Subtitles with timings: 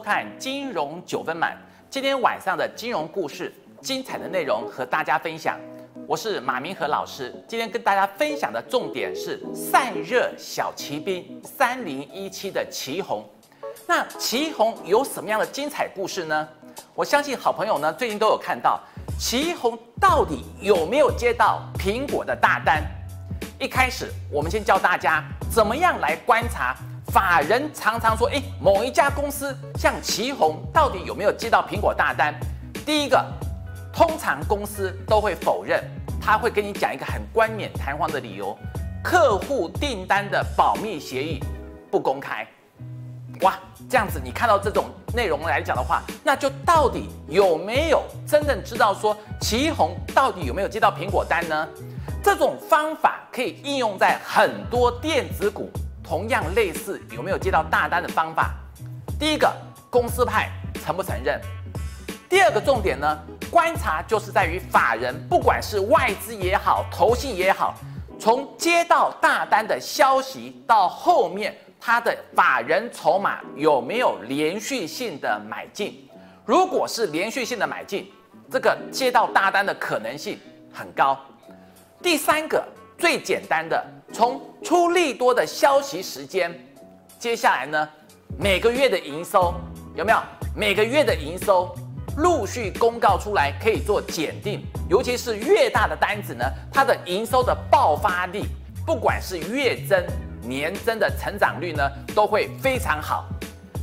[0.00, 1.52] 收看《金融九分满》。
[1.90, 3.52] 今天晚上的金融故事，
[3.82, 5.60] 精彩的内容和大家分享。
[6.06, 13.28] 我是马明和老师，今天跟大家分享的重点是散热小骑兵三零一七的旗红。
[13.86, 16.48] 那旗红有什么样的精彩故事呢？
[16.94, 18.80] 我相信好朋友呢最近都有看到，
[19.18, 22.82] 旗红到底有没有接到苹果的大单？
[23.58, 26.74] 一开始我们先教大家怎么样来观察。
[27.12, 32.32] 法人常常说：“哎，某一家公司像旗宏，到底有没有接到苹果大单？”
[32.86, 33.24] 第一个，
[33.92, 35.82] 通常公司都会否认，
[36.20, 38.56] 他会跟你讲一个很冠冕堂皇的理由：
[39.02, 41.42] 客户订单的保密协议
[41.90, 42.46] 不公开。
[43.40, 51.68] 哇，这样子你看到这种内容来讲的话，那就到底有没有真正知道说旗宏到底有没有接到苹果单呢？
[52.22, 55.68] 这种方法可以应用在很多电子股。
[56.10, 58.50] 同样类似有没有接到大单的方法？
[59.16, 59.48] 第一个
[59.88, 60.50] 公司派
[60.84, 61.40] 承不承认？
[62.28, 63.16] 第二个重点呢？
[63.48, 67.76] 观察就是在于法人，不管是外资也好，投信也好，
[68.18, 76.10] 从接到大单的消息到后面，他的法人筹码有没有连续性的买进？
[76.44, 78.10] 如果是连续性的买进，
[78.50, 80.40] 这个接到大单的可能性
[80.72, 81.16] 很高。
[82.02, 82.66] 第三个
[82.98, 83.80] 最简单的。
[84.12, 86.54] 从出利多的消息时间，
[87.18, 87.88] 接下来呢，
[88.38, 89.54] 每个月的营收
[89.94, 90.18] 有没有？
[90.54, 91.74] 每个月的营收
[92.16, 94.64] 陆续公告出来，可以做检定。
[94.88, 98.46] 尤其是越大的单子呢，它的营收的爆发力，
[98.84, 100.04] 不管是月增、
[100.42, 103.28] 年增的成长率呢，都会非常好。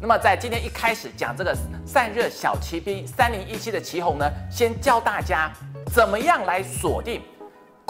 [0.00, 5.52] 那么在今天一开始讲这个散热小骑兵三零一七的旗红呢，先教大家
[5.92, 7.20] 怎么样来锁定。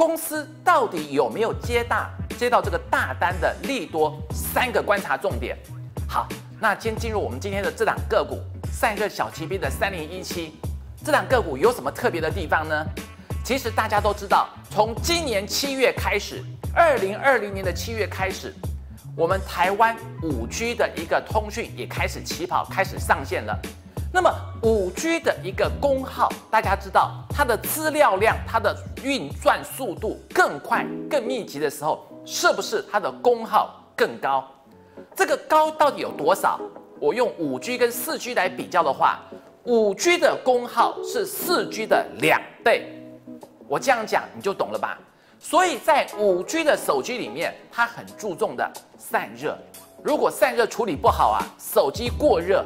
[0.04, 4.20] 公司到底有没有接大接到这个大单的利多？
[4.32, 5.56] 三个观察重点。
[6.08, 6.26] 好，
[6.60, 8.40] 那先进入我们今天的这档个股
[8.72, 10.54] 散热小骑兵的三零一七，
[11.04, 12.84] 这档个股有什么特别的地方呢？
[13.44, 16.42] 其实大家都知道，从今年七月开始，
[16.74, 18.52] 二零二零年的七月开始，
[19.16, 23.56] 我们台湾五 G 的一个通讯也开始起跑，开始上线了。
[24.14, 24.30] 那么
[24.62, 34.44] 五 G 的一个功耗，大家知道它的资料量、它的运算速度更快、更密集的时候，是不是它的功耗更高？
[35.16, 36.60] 这个高到底有多少？
[37.00, 39.18] 我用五 G 跟四 G 来比较的话，
[39.64, 43.02] 五 G 的功耗是四 G 的两倍。
[43.66, 44.98] 我这样讲你就懂了吧？
[45.38, 49.56] 所以在五 G 的手机里面，它很注重的散热。
[50.04, 52.62] 如果散热处理不好啊，手机过热。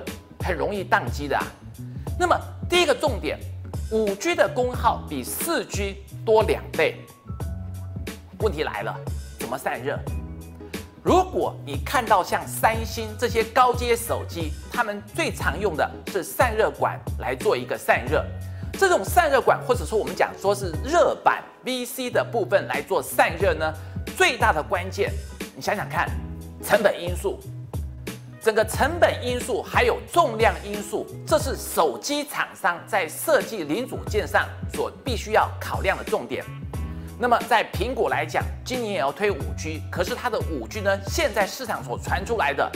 [0.47, 1.45] 很容易宕机的啊。
[2.19, 2.39] 那么
[2.71, 3.39] 第一个重点，
[3.91, 7.05] 五 G 的功耗比四 G 多两倍。
[8.39, 8.95] 问题来了，
[9.41, 9.99] 怎么散热？
[11.03, 18.25] 如果你看到像三星这些高阶手机，他们最常用的是散热管来做一个散热。
[18.79, 23.73] 这种散热管，或者说我们讲说是热板 VC 的部分来做散热呢，
[24.17, 25.11] 最大的关键，
[25.55, 26.11] 你想想看，
[26.63, 27.41] 成本因素。
[28.47, 36.45] 整个成本因素还有重量因素，这是手机厂商在设计零组件上所必须要考量的重点。
[37.19, 42.71] 那么在苹果来讲，今年也要推五 G，可是它的五 G 呢，现在市场所传出来的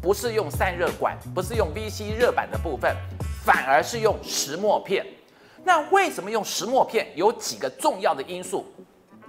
[0.00, 2.94] 不是用散热管，不是用 VC 热板的部分，
[3.44, 5.04] 反而是用石墨片。
[5.64, 7.04] 那为什么用石墨片？
[7.16, 8.64] 有几个重要的因素，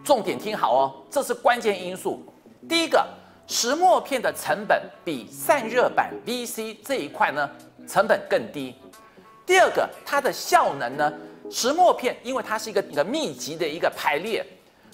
[0.03, 2.24] 重点听好哦，这是关键因素。
[2.69, 3.03] 第一个。
[3.47, 7.50] 石墨片的成本比散热板 VC 这一块呢
[7.88, 8.75] 成本更低。
[9.46, 11.13] 第二个，它的效能呢，
[11.50, 14.46] 石墨片因为它是一个一个密集的一个排列，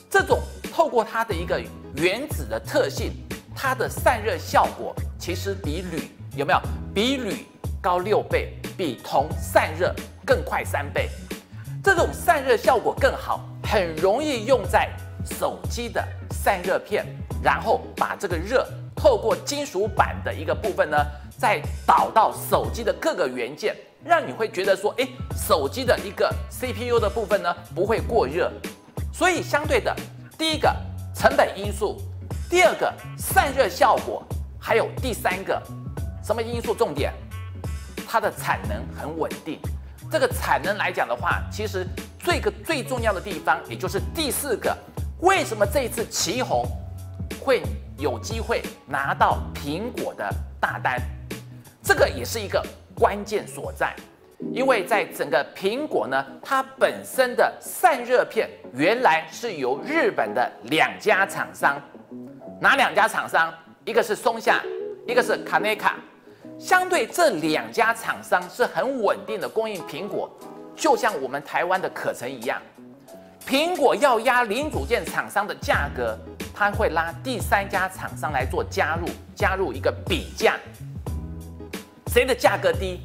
[0.07, 0.39] 这种
[0.71, 1.59] 透过它的一个
[1.95, 3.11] 原子的特性，
[3.55, 6.59] 它的散热效果其实比铝有没有？
[6.93, 7.47] 比铝
[7.81, 9.91] 高六倍，比铜散热
[10.23, 11.09] 更快三倍。
[11.83, 14.87] 这种散热效果更好，很容易用在
[15.25, 17.03] 手机的散热片。
[17.43, 20.97] 然后把这个热透过金属板的一个部分呢，
[21.37, 25.05] 再导到手机的各个元件，让你会觉得说，哎，
[25.35, 28.49] 手机的一个 CPU 的部分呢不会过热。
[29.11, 29.93] 所以相对的，
[30.37, 30.73] 第一个
[31.13, 31.97] 成本因素，
[32.49, 34.23] 第二个散热效果，
[34.57, 35.61] 还有第三个
[36.23, 37.13] 什么因素重点？
[38.07, 39.59] 它的产能很稳定。
[40.09, 41.85] 这个产能来讲的话，其实
[42.19, 44.75] 最个最重要的地方，也就是第四个，
[45.19, 46.65] 为什么这一次旗红？
[47.43, 47.61] 会
[47.97, 50.97] 有机会拿到苹果的大单，
[51.83, 53.93] 这个也是一个关键所在，
[54.53, 61.81] 因为在整个苹果呢，它本身的散热片原来是由日本的两家厂商，
[62.61, 63.53] 哪两家厂商？
[63.83, 64.63] 一个是松下，
[65.05, 65.97] 一个是卡内卡。
[66.57, 70.31] 相对这两家厂商是很稳定的供应苹果，
[70.77, 72.61] 就像我们台湾的可成一样，
[73.47, 76.17] 苹果要压零组件厂商的价格，
[76.53, 80.55] 它会拉第三家厂商来做加入，加入一个比价，
[82.07, 83.01] 谁的价格低，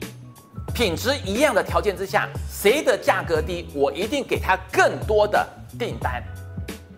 [0.72, 5.46] 品质一样的条件之下，谁的价格低，我一定给他更多的
[5.78, 6.22] 订单，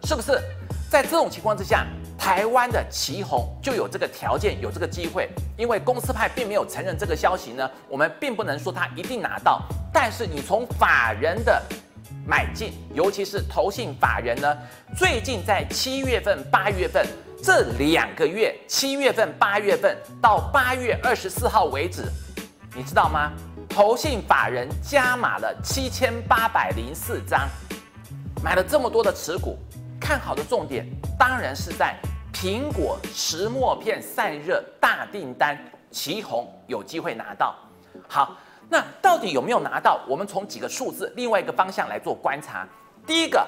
[0.04, 0.40] 是不是？
[0.90, 1.86] 在这种情况之下。
[2.18, 5.26] 台湾的旗宏就有这个条件，有这个机会，
[5.56, 9.62] 因为公司派并没有承认这个消息呢，我们并不能说他一定拿到。
[9.90, 11.62] 但是你从法人的
[12.30, 14.56] 买进，尤其是投信法人呢，
[14.96, 17.04] 最近在七月份、八月份
[17.42, 22.04] 这两个月，七月份、八月份到八月二十四号为止，
[22.76, 23.32] 你知道吗？
[23.68, 27.48] 投信法人加码了七千八百零四张，
[28.44, 29.58] 买了这么多的持股，
[30.00, 30.86] 看好的重点
[31.18, 31.96] 当然是在。
[32.32, 35.58] 苹果石墨片散热大订单，
[35.90, 37.56] 旗红有机会拿到。
[38.06, 38.36] 好，
[38.70, 40.00] 那到底有没有拿到？
[40.08, 42.66] 我们从几个数字，另外一个方向来做观察。
[43.04, 43.44] 第一个，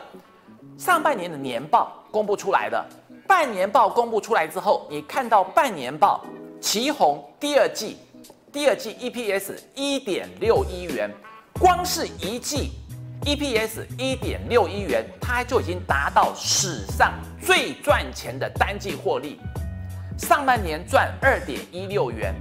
[0.76, 2.84] 上半年的年报公布出来的，
[3.28, 6.24] 半年报公布出来之后，你看到半年报，
[6.60, 7.98] 旗宏第二季，
[8.52, 11.08] 第二季 EPS 一点六一元，
[11.60, 12.72] 光是一季。
[13.24, 19.38] EPS 一点六一元，它就已经达到史上最赚钱的单季获利。
[20.18, 22.34] 上半年赚二点一六元，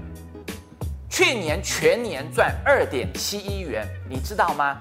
[1.12, 4.80] 去年全年赚二点七一元，你知道吗？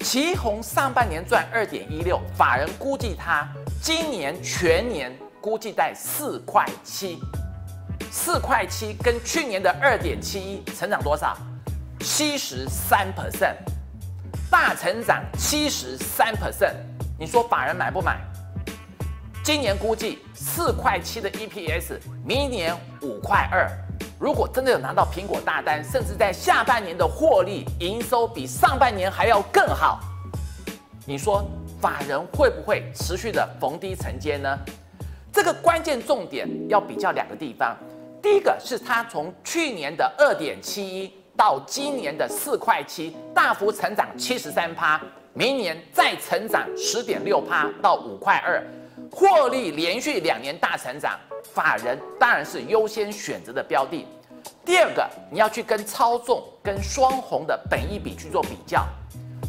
[0.00, 3.48] 旗宏上半年赚二点一六，法人估计它
[3.80, 7.20] 今年全年估计在四块七，
[8.10, 11.38] 四块七跟去年的二点七一成长多少？
[12.00, 13.54] 七十三 percent。
[14.50, 16.74] 大成长七十三 percent，
[17.16, 18.18] 你说法人买不买？
[19.44, 23.70] 今年估计四块七的 EPS，明年五块二。
[24.20, 29.98] 如果真的有拿到苹果大单，甚至在下半年的获利营收比上半年还要更好，
[31.06, 31.42] 你说
[31.80, 34.58] 法人会不会持续的逢低承接呢？
[35.32, 37.74] 这个关键重点要比较两个地方，
[38.20, 41.10] 第一个是它从去年的二点七一。
[41.36, 45.00] 到今年的四块七，大幅成长七十三趴，
[45.32, 48.62] 明年再成长十点六趴到五块二，
[49.10, 51.18] 获利连续两年大成长，
[51.52, 54.06] 法人当然是优先选择的标的。
[54.64, 58.86] 第二个，你要去跟操纵跟双红的本一比去做比较。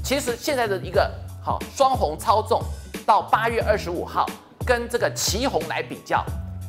[0.03, 1.09] 其实现在的一个
[1.43, 2.61] 好双红操纵
[3.05, 4.25] 到八月二十五号
[4.65, 6.25] 跟这个旗红来比较，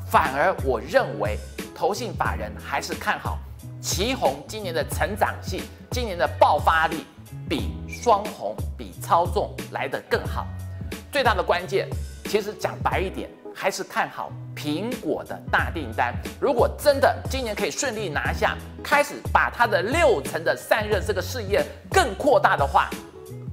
[0.07, 1.39] 反而我认为
[1.75, 3.39] 投信法人还是看好。
[3.81, 7.05] 旗红今年的成长性，今年的爆发力
[7.49, 10.47] 比双红、比操纵来得更好。
[11.11, 11.89] 最大的关键，
[12.33, 16.15] 其实讲白一点，还是看好苹果的大订单。
[16.41, 22.89] 如果真的今年可以顺利拿下，开始把它的六成的散热这个事业更扩大的话，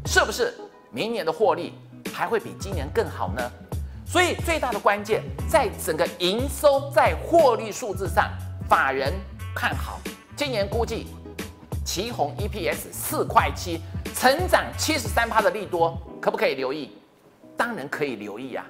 [0.05, 0.53] 是不是
[0.91, 1.73] 明年的获利
[2.13, 3.51] 还会比今年更好呢？
[4.07, 8.31] 所以最大的关键，在整个营收在获利数字上，
[8.69, 9.11] 法人
[9.53, 9.99] 看好。
[10.37, 11.07] 今年估计，
[11.83, 13.81] 旗红 EPS 四块七，
[14.15, 16.95] 成长七十三趴的利多，可不可以留意？
[17.59, 18.65] 当然可以留意啊。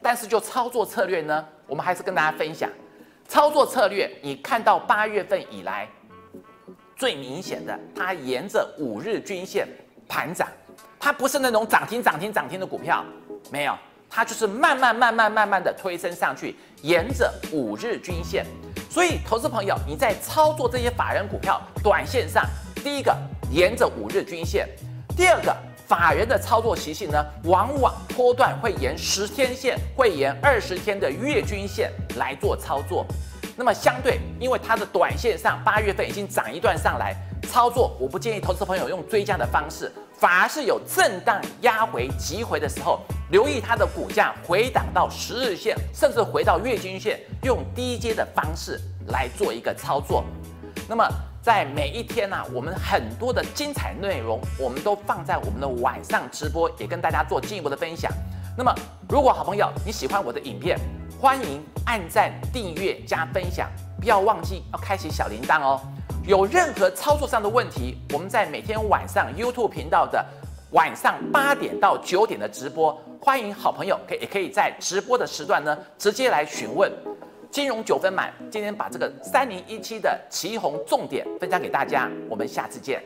[0.00, 2.70] 但是就操作策略呢，我们还是跟大家分享，
[3.26, 5.88] 操作策略，你看到八月份以来，
[6.96, 9.66] 最明显的，它沿着五日均线
[10.08, 10.46] 盘涨，
[11.00, 13.04] 它不是那种涨停涨停涨停的股票，
[13.50, 13.76] 没有，
[14.08, 18.46] 它就是慢慢慢慢慢慢的推升上去，沿着五日均线。
[18.88, 22.44] 所以，投资朋友，你在操作这些法人股票，短线上，
[22.76, 23.14] 第一个
[23.52, 24.66] 沿着五日均线，
[25.16, 25.54] 第二个
[25.90, 33.04] 法人的操作习性呢，往往波段会沿十天线，会沿二十天的月均线来做操作。
[33.56, 37.16] 那么相对，因为它的短线上八月份已经涨一段上来，
[37.48, 43.00] 操作我不建议投资朋友用追加的方式，反而是有震荡压回急回的时候。
[43.32, 50.24] 留意它的股价回档到十日线，甚至回到月均线，用低阶的方式来做一个操作。
[50.88, 51.04] 那么
[51.42, 58.12] 在每一天呢，我们很多的精彩内容，我们都放在我们的晚上直播，也跟大家做进一步的分享。
[58.58, 58.74] 那么，
[59.08, 60.78] 如果好朋友你喜欢我的影片，
[61.18, 65.80] 欢迎按赞、订阅、加分享，不要忘记要开启小铃铛哦。
[66.26, 70.22] 有任何操作上的问题，我们在每天晚上 YouTube 频道的
[70.72, 73.00] 晚上八点到九点的直播。
[73.18, 76.92] 欢迎好朋友，可以也可以在直播的时段呢，直接来询问。
[77.50, 83.02] 金融九分满，今天把这个三零一七的旗红重点分享给大家，我们下次见。